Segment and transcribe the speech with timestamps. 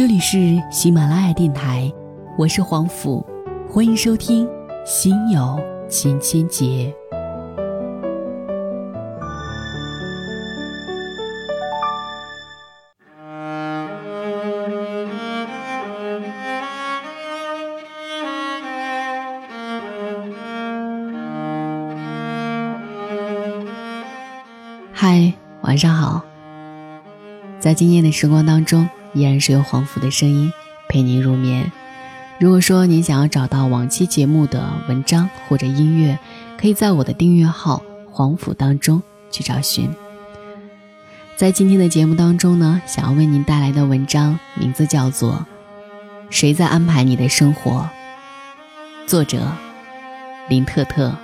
[0.00, 1.92] 这里是喜马拉雅电台，
[2.38, 3.22] 我是黄甫，
[3.68, 4.46] 欢迎收听
[4.86, 5.60] 《心有
[5.90, 6.64] 千千结》。
[24.94, 25.30] 嗨，
[25.60, 26.24] 晚上好。
[27.58, 30.52] 在今夜的时光当中，依然是由黄甫的声音
[30.88, 31.70] 陪您入眠。
[32.38, 36.18] 如果说您想要找到往期节目的文章或者音乐，
[36.58, 39.90] 可以在我的订阅号“黄甫”当中去找寻。
[41.36, 45.32] 在今天的节目当中呢，想要为您带来的文章名字叫做
[46.30, 47.88] 《谁在安排你的生活》，
[49.08, 49.52] 作者
[50.48, 51.14] 林特特。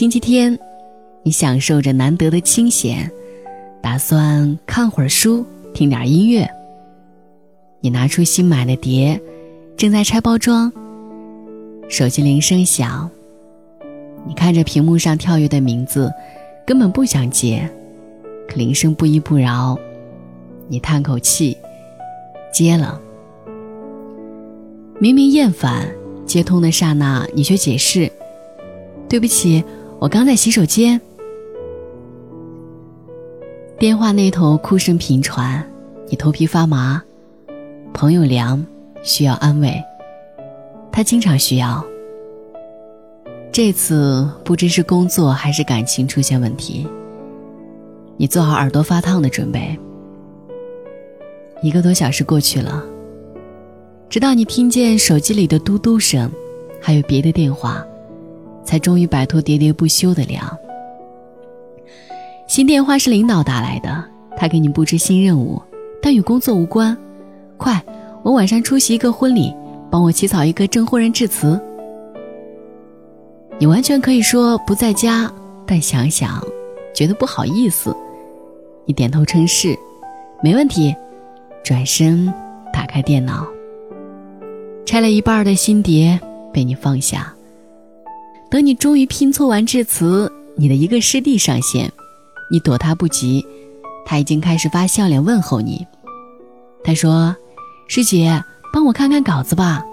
[0.00, 0.58] 星期天，
[1.22, 3.12] 你享受着难得的清闲，
[3.82, 6.48] 打算看会儿书，听点音乐。
[7.80, 9.20] 你拿出新买的碟，
[9.76, 10.72] 正在拆包装。
[11.90, 13.10] 手机铃声响，
[14.26, 16.10] 你看着屏幕上跳跃的名字，
[16.66, 17.68] 根本不想接，
[18.48, 19.78] 可铃声不依不饶，
[20.66, 21.54] 你叹口气，
[22.50, 22.98] 接了。
[24.98, 25.86] 明明厌烦，
[26.24, 28.10] 接通的刹那，你却解释
[29.06, 29.62] ：“对不起。”
[30.00, 30.98] 我刚在洗手间，
[33.78, 35.62] 电话那头哭声频传，
[36.08, 37.02] 你头皮发麻。
[37.92, 38.64] 朋友梁
[39.02, 39.74] 需要安慰，
[40.90, 41.84] 他经常需要。
[43.52, 46.88] 这次不知是工作还是感情出现问题，
[48.16, 49.78] 你做好耳朵发烫的准备。
[51.62, 52.82] 一个多小时过去了，
[54.08, 56.32] 直到你听见手机里的嘟嘟声，
[56.80, 57.84] 还有别的电话。
[58.70, 60.56] 才终于摆脱喋喋不休的凉。
[62.46, 64.04] 新电话是领导打来的，
[64.36, 65.60] 他给你布置新任务，
[66.00, 66.96] 但与工作无关。
[67.56, 67.84] 快，
[68.22, 69.52] 我晚上出席一个婚礼，
[69.90, 71.60] 帮我起草一个证婚人致辞。
[73.58, 75.28] 你完全可以说不在家，
[75.66, 76.40] 但想想，
[76.94, 77.92] 觉得不好意思。
[78.84, 79.76] 你点头称是，
[80.44, 80.94] 没问题。
[81.64, 82.32] 转身
[82.72, 83.44] 打开电脑，
[84.86, 86.20] 拆了一半的新碟
[86.52, 87.34] 被你放下。
[88.50, 91.90] 等你终于拼凑完致辞，你的一个师弟上线，
[92.50, 93.46] 你躲他不及，
[94.04, 95.86] 他已经开始发笑脸问候你。
[96.82, 97.34] 他说
[97.86, 99.84] ：“师姐，帮我看看稿子吧。”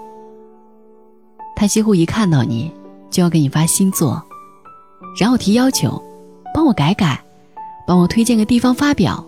[1.54, 2.70] 他几乎一看到你
[3.10, 4.20] 就要给你发新作，
[5.20, 6.02] 然后提要求，
[6.52, 7.22] 帮我改改，
[7.86, 9.24] 帮我推荐个地方发表。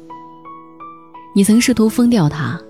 [1.37, 2.61] 你曾试图封掉他，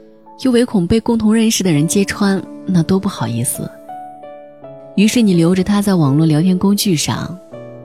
[0.43, 3.71] 又唯恐被共同认识的人揭穿，那多不好意思。
[5.01, 7.35] 于是你留着他在网络聊天工具上，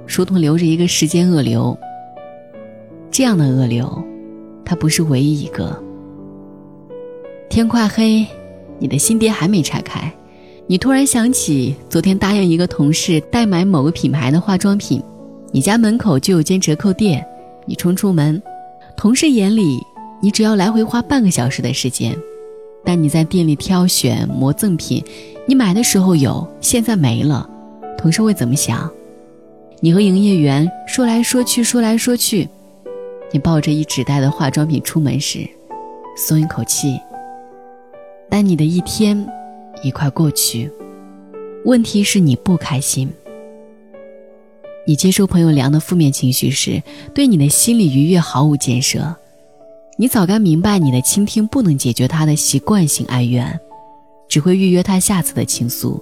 [0.05, 1.77] 如同留着一个时间恶流。
[3.09, 4.03] 这样的恶流，
[4.65, 5.81] 他不是唯一一个。
[7.47, 8.27] 天快黑，
[8.79, 10.11] 你的新碟还没拆开，
[10.67, 15.01] 你突然想起昨天答应一个同事代买某个品牌的化妆品，
[15.53, 17.25] 你家门口就有间折扣店，
[17.65, 18.43] 你冲出门，
[18.97, 19.79] 同事眼里
[20.21, 22.13] 你只要来回花半个小时的时间。
[22.83, 25.01] 但你在店里挑选磨赠品，
[25.47, 27.47] 你买的时候有，现在没了，
[27.97, 28.89] 同事会怎么想？
[29.79, 32.49] 你和营业员说来说去，说来说去，
[33.31, 35.47] 你抱着一纸袋的化妆品出门时，
[36.17, 36.99] 松一口气。
[38.27, 39.23] 但你的一天
[39.83, 40.71] 已快过去，
[41.63, 43.07] 问题是你不开心。
[44.87, 46.81] 你接受朋友梁的负面情绪时，
[47.13, 49.15] 对你的心理愉悦毫无建设。
[49.97, 53.59] 你早该明白，你的倾听不能解决他的习惯性哀怨，
[54.35, 55.97] 只会预约他下次的倾诉。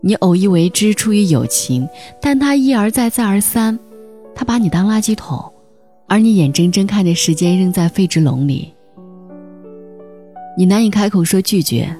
[0.00, 1.88] 你偶一为之，出于友情，
[2.22, 3.76] 但他一而再，再而三，
[4.36, 5.52] 他把你当垃圾桶，
[6.06, 8.72] 而你眼睁睁看着时间扔在废纸篓里。
[10.56, 11.92] 你难以开口说拒绝，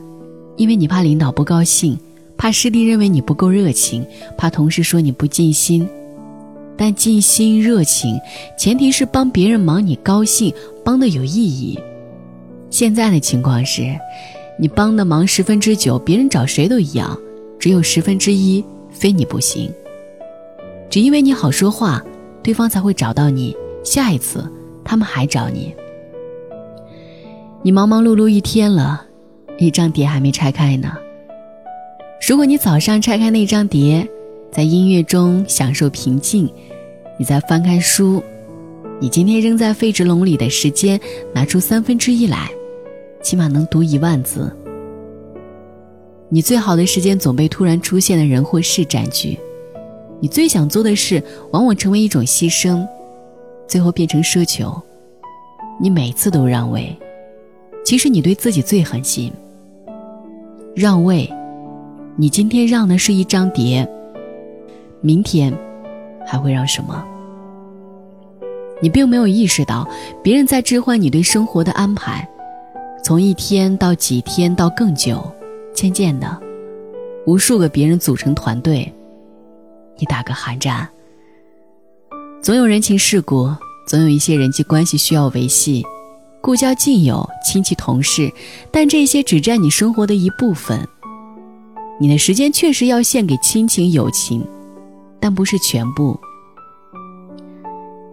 [0.56, 1.98] 因为你怕领导不高兴，
[2.38, 4.06] 怕师弟认为你不够热情，
[4.38, 5.84] 怕同事说你不尽心。
[6.76, 8.16] 但尽心热情，
[8.56, 11.76] 前提是帮别人忙，你高兴，帮的有意义。
[12.70, 13.82] 现在的情况是，
[14.60, 17.18] 你帮的忙十分之九，别人找谁都一样，
[17.58, 19.72] 只有十分之一非你不行。
[20.90, 22.04] 只因为你好说话，
[22.42, 24.46] 对方才会找到你，下一次
[24.84, 25.74] 他们还找你。
[27.62, 29.02] 你忙忙碌碌一天了，
[29.58, 30.92] 一张碟还没拆开呢。
[32.28, 34.06] 如果你早上拆开那张碟，
[34.52, 36.46] 在音乐中享受平静。
[37.18, 38.22] 你在翻开书，
[39.00, 41.00] 你今天扔在废纸篓里的时间，
[41.32, 42.50] 拿出三分之一来，
[43.22, 44.54] 起码能读一万字。
[46.28, 49.38] 你最好的时间总被突然出现的人或事占据，
[50.20, 52.86] 你最想做的事往往成为一种牺牲，
[53.66, 54.72] 最后变成奢求。
[55.80, 56.96] 你每次都让位，
[57.84, 59.32] 其实你对自己最狠心。
[60.74, 61.28] 让位，
[62.16, 63.88] 你今天让的是一张碟，
[65.00, 65.52] 明天
[66.24, 67.04] 还会让什么？
[68.80, 69.88] 你并没有意识到，
[70.22, 72.26] 别人在置换你对生活的安排，
[73.02, 75.22] 从一天到几天到更久。
[75.72, 76.38] 渐渐的，
[77.26, 78.92] 无数个别人组成团队，
[79.96, 80.86] 你打个寒战。
[82.42, 83.48] 总有人情世故，
[83.86, 85.82] 总有一些人际关系需要维系，
[86.42, 88.30] 故交近友、亲戚同事，
[88.70, 90.86] 但这些只占你生活的一部分。
[91.98, 94.44] 你的时间确实要献给亲情友情，
[95.18, 96.18] 但不是全部。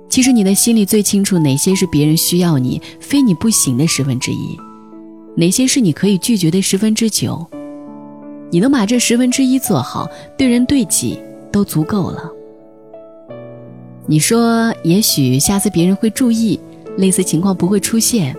[0.10, 4.57] 其实你的心里最清楚，哪些是别人需要你、非你不行的十分之一。
[5.39, 7.45] 哪些是你可以拒绝的十分之九？
[8.50, 11.19] 你能把这十分之一做好，对人对己
[11.51, 12.28] 都足够了。
[14.07, 16.60] 你说，也许下次别人会注意，
[16.98, 18.36] 类似情况不会出现。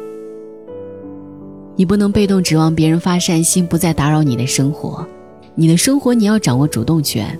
[1.77, 5.07] 你不能被动指望别人发善心，不再打扰你的生活。
[5.55, 7.39] 你的生活你要掌握主动权。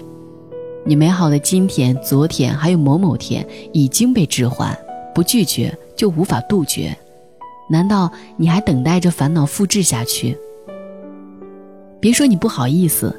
[0.85, 4.79] 你美好的今天、昨天还有某某天已经被置换，
[5.13, 6.97] 不拒绝就无法杜绝。
[7.69, 10.37] 难道你还等待着烦恼复制下去？
[12.01, 13.15] 别说你不好意思，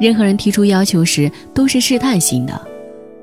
[0.00, 2.60] 任何人提出要求时都是试探性的。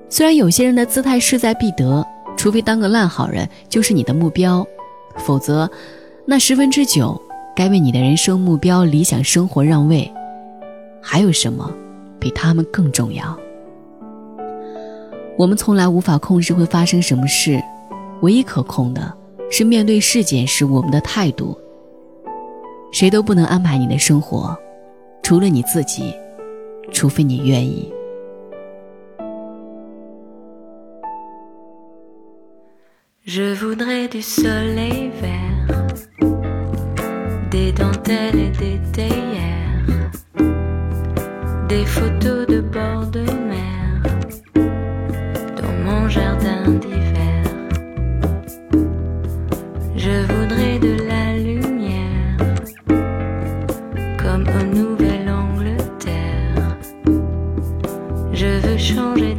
[0.09, 2.05] 虽然有些人的姿态势在必得，
[2.35, 4.65] 除非当个烂好人就是你的目标，
[5.17, 5.69] 否则，
[6.25, 7.19] 那十分之九
[7.55, 10.11] 该为你的人生目标、理想生活让位。
[11.01, 11.69] 还有什么
[12.19, 13.37] 比他们更重要？
[15.37, 17.61] 我们从来无法控制会发生什么事，
[18.21, 19.13] 唯一可控的。
[19.55, 21.55] 是面对事件时我们的态度。
[22.91, 24.57] 谁都不能安排你的生活，
[25.21, 26.11] 除了你自己，
[26.91, 27.93] 除非你愿意。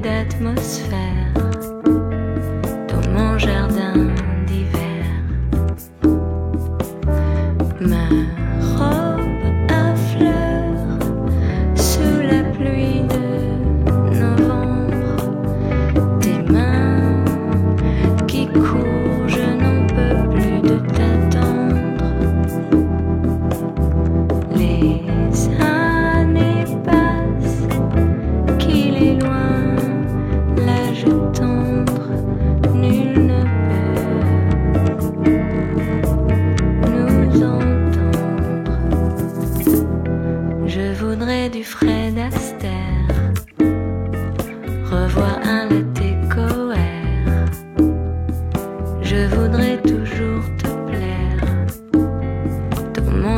[0.02, 1.23] that atmosphere.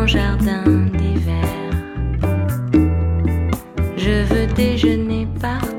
[0.06, 1.70] jardin d'hiver.
[3.96, 5.75] Je veux déjeuner partout.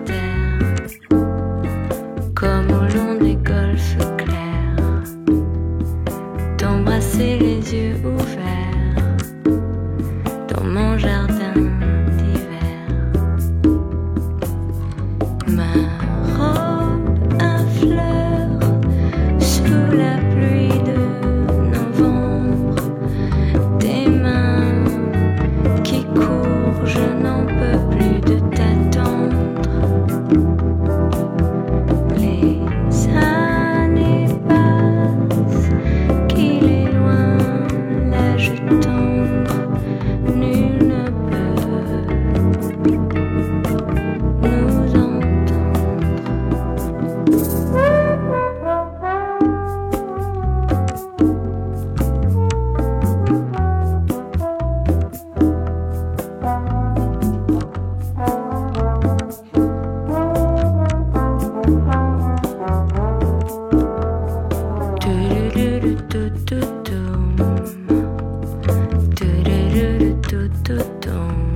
[70.48, 71.47] dedans.